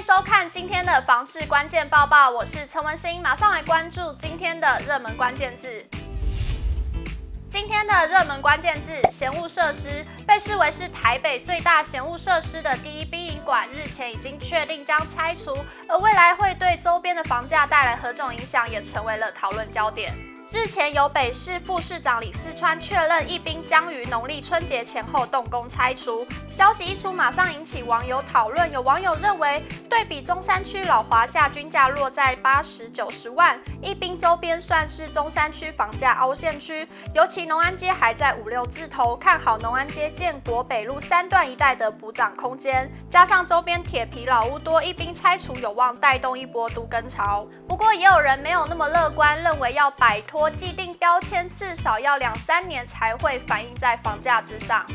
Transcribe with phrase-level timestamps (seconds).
[0.00, 5.68] 收看今天的房市关键报报，我是陈文心，马上来关注今天的热门关键字。
[7.50, 15.54] 今天的热门关键字：嫌物设施，被视为是台北最大嫌物设施的第一殡仪馆，日前已经确定将拆除，
[15.86, 20.14] 而未来会对周边的房价带来何种影响，也成为了讨论焦点。
[20.52, 26.26] 日前，由北市副市长李四川确认，一殡将于农历春节前后动工拆除。
[26.50, 28.70] 消息一出，马上引起网友讨论。
[28.72, 42.90] 有网友认为，对比中山区老华夏均价落在八十九十万，一殡周边算是中山区房价凹陷区，尤其农安街还在五六字头，看好农安街、建国北路三段一带的补涨空间。
[43.08, 47.46] 加上周边铁皮老屋多，一殡拆除有望带动一波都更潮。
[47.68, 50.39] 不过，也有人没有那么乐观，认为要摆脱。
[50.40, 54.86] 国既定标签至少要两三年才会反映在房价之上。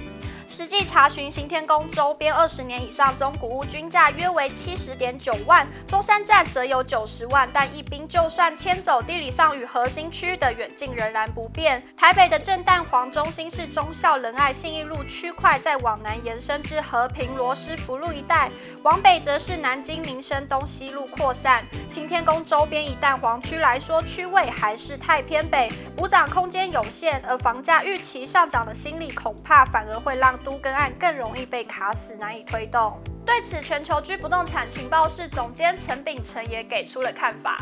[0.48, 7.50] 实际查询行天宫周边二十年以上中古屋均价约为七十点九万，中山站则有九十万。
[7.52, 11.82] 但一兵就算迁走，地理上与核心区的远近仍然不变。
[11.98, 18.52] 台北的正蛋黄中心是忠孝仁爱信义路区块，再往南延伸至和平罗斯福路一带，
[18.84, 21.66] 往北则是南京民生东西路扩散。
[21.90, 30.35] 行天宫周边以蛋黄区来说，区位还是太偏北，补涨空间有限，而房价预期上涨的心理恐怕反而会让。
[30.38, 33.00] 都更案更容易被卡死，难以推动。
[33.26, 37.58] 对此，全球居不动产情报室总监陈秉承也给出了看法。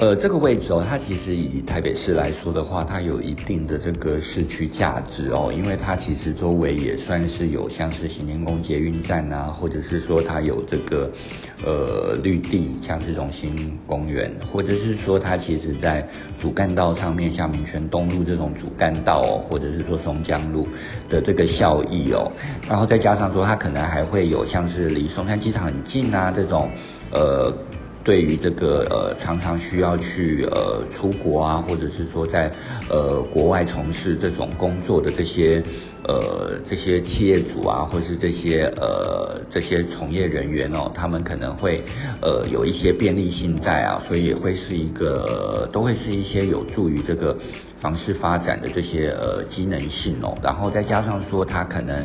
[0.00, 11.10] 呃，这个位置哦，它其实以台北市来说的话，它有一定的这个市区价值哦，因为它其实周围也算是有像是行天宫捷运站啊，或者是说它有这个
[11.66, 13.52] 呃绿地，像是荣兴
[13.88, 20.64] 公园，或者是说它其实在主干道上面，像民权东路这种主干道哦，或者是说松江路
[21.08, 22.30] 的这个效益哦，
[22.68, 26.70] 然后再加上说它可能还会有像是离松山机场很近啊这种
[27.12, 27.52] 呃。
[28.08, 32.50] 对于这个呃，常常需要去呃出国啊，或者是说在
[32.88, 35.62] 呃国外从事这种工作的这些
[36.04, 41.82] 呃这些企业主啊，或是这些呃这些从业人员哦，他们可能会
[42.22, 47.36] 呃有一些便利性在啊，所以也会是一个、都会是一些有助于这个
[47.80, 51.96] 房市发展的这些呃机能性哦，然后再加上说它可能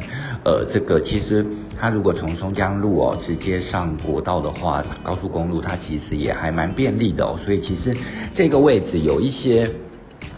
[0.45, 1.43] 呃这个其实。
[1.75, 7.93] 它如果从松江路哦直接上国道的话，高速公路它其实也还蛮便利的哦，所以其实
[8.33, 9.69] 这个位置有一些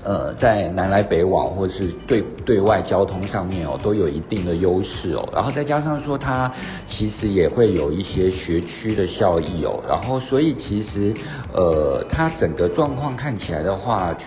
[0.04, 6.52] 呃在南来北往或是对对外交通上面哦都有一定的优势哦，然后再加上说它
[6.90, 11.14] 其实也会有一些学区的效益哦，然后所以其实
[11.54, 14.18] 呃它整个状况看起来的话。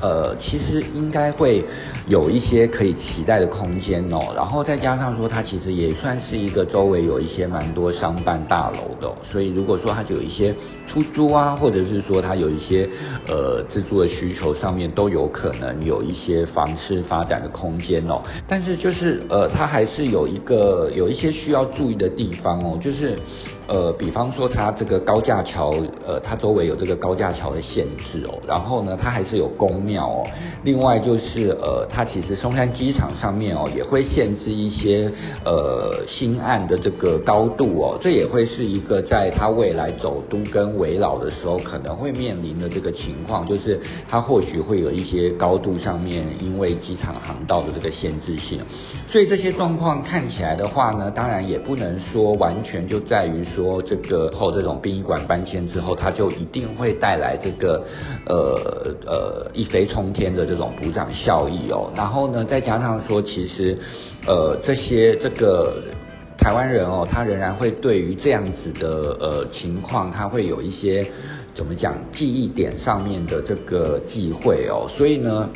[0.00, 1.64] 呃，其实应该会
[2.06, 10.54] 有一些可以期待的空间哦，然后再加上说，它其实也算是一个周围有一些蛮多商办大楼的，所以如果说它有一些
[10.86, 12.88] 出租啊，或者是说它有一些
[13.28, 18.22] 呃自住的需求上面，都有可能有一些房市发展的空间哦。
[18.46, 23.16] 但是就是呃，它还是有一个有一些需要注意的地方哦，就是。
[23.68, 25.70] 呃，比方说它这个高架桥，
[26.06, 30.22] 呃，它周围有这个高架桥的限制哦，然后呢，它还是有宫庙哦。
[30.64, 35.06] 另外就是，呃，它其实松山机场上面哦，也会限制一些
[35.44, 43.78] 呃新案的这个高度哦，这也会是一个在它未来走都跟围老的时候可能会面临的这个情况，就是
[44.08, 48.60] 它或许会有一些高度上面因为机场航道的这个限制性，
[49.12, 53.82] 所以这些状况看起来的话呢，当然也不能说完全就在于说。
[53.88, 57.82] 这个后这种殡仪馆搬迁之后，它就一定会带来这个
[58.26, 58.54] 呃
[59.06, 61.90] 呃一飞冲天的这种补涨效益哦。
[61.96, 63.76] 然后呢，再加上说，其实
[64.26, 65.82] 呃这些这个
[66.36, 71.00] 台湾人哦，他仍然会对于这样子的呃情况，他会有一些
[71.54, 74.90] 怎么讲记忆点上面的这个忌讳哦。
[74.96, 75.48] 所以呢。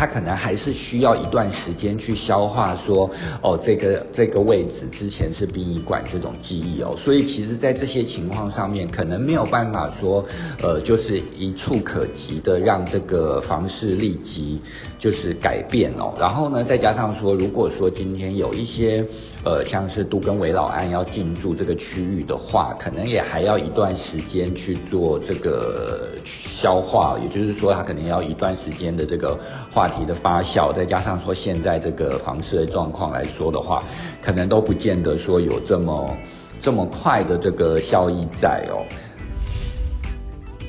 [0.00, 3.10] 他可能还是需要一段时间去消化说，
[3.42, 10.24] 哦，这个这个位置之前是殡仪馆这种记忆哦，所以其实，在这些情况上面，可能没有办法说，
[10.62, 14.58] 呃，就是一触可及的让这个房市立即
[14.98, 16.14] 就是改变哦。
[16.18, 19.06] 然后呢，再加上说，如果说今天有一些。
[19.42, 26.10] 呃，像是都更危老案要进驻这个区域的话，可能也还要一段时间去做这个
[26.44, 29.34] 消化，也就是说，他可能要一段时间的这个
[29.72, 33.78] 话题的发酵，再加上说现在这个房市的状况来说的话，
[34.22, 36.16] 可能都不见得说有这么
[36.62, 38.86] 这么快的这个效益在哦。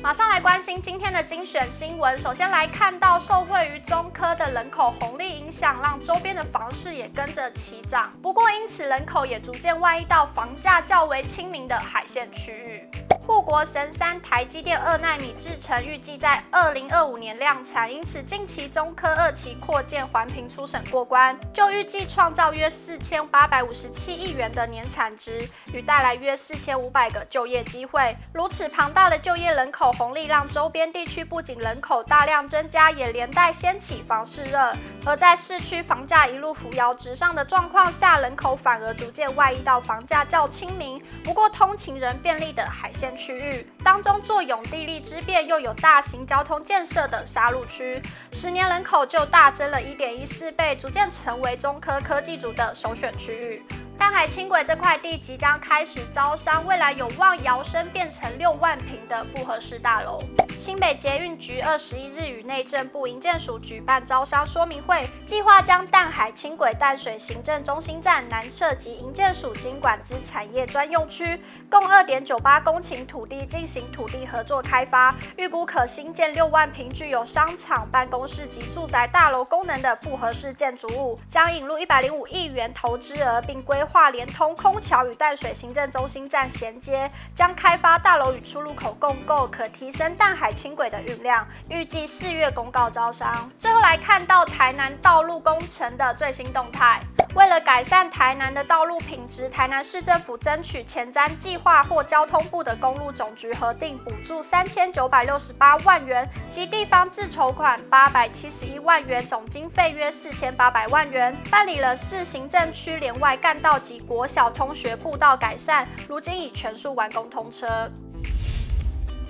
[0.03, 2.17] 马上来关心今天的精选新闻。
[2.17, 8.09] 首先来看到，受惠于中科的人口红利影响，让周边的房市也跟着齐涨。
[8.19, 12.89] 不过，因此人口也逐渐外溢到房价较为亲民的海线区域。
[13.31, 28.13] 护国神山台积电二奈米制程预计在二零二五年量产，因此近期中科二期扩建环评初审过关，就预计创造约四千八百五十七亿元的年产值，与带来约四千五百个就业机会。
[28.33, 34.73] 如此庞大的就业人口红利，让周边地区不仅人口大量增加，也连带掀起房市热。
[35.05, 48.01] 而在市区房价一路扶摇直上的状况下，人口反而逐渐外溢到房价较亲民、不过通勤人便利的海鲜区域当中，坐拥地利之便又有大型交通建设的沙鹿区，
[48.31, 53.61] 十年人口就大增了一点一四倍，逐渐成为中科科技组的首选区域。
[54.01, 60.19] 淡海轻轨这块地即将开始招商，未来有望摇身变成六万平的复合式大楼。
[60.59, 71.39] 新北捷运局二十一日与内政部营建署举办招商说明会，计划将淡海轻轨淡水行政中心站南侧及营建署经管之产业专用区，
[71.69, 83.90] 共二点九八公顷土地进行土地合作开发，预估可新建六万平具有商场、办公室及住宅大楼功能的复合式建筑物，将引入一百零五亿元投资额，并规划。
[83.91, 91.45] 化连通空桥与淡水行政中心站衔接，将开发大楼与出入口共构，可提升淡海轻轨的运量。
[91.69, 93.51] 预计四月公告招商。
[93.59, 96.99] 最后来看到台南道路工程的最新动态。
[97.33, 117.89] 为了改善台南的道路品质，台南市政府争取前瞻计划获交通部的公路总局核定补助三千九百六十八万元及地方自筹款八百七十一万元，总经费约四千八百万元，办理了四行政区联外干道及国小通学步道改善，如今已全数完工通车。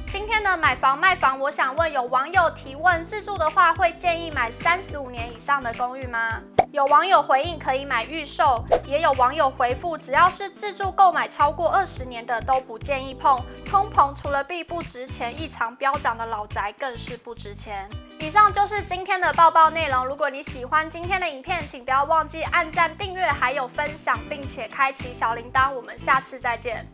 [0.08, 6.42] 今天的买房卖房，我想问有网友提问：自住的话会建议买三十五年以上的公寓吗？
[6.72, 13.38] 有网友回应可以买预售，也有网友回复只要是自住购买超过二十年的都不建议碰。
[13.66, 17.90] 通膨除了币不值钱，异常飙涨的老宅更是不值钱。
[18.20, 20.06] 以上就是今天的报报内容。
[20.06, 25.74] 如果你喜欢今天的影片，请不要忘记按赞、订阅，还有分享，并且开启小铃铛。
[25.74, 26.88] 我们下次再见。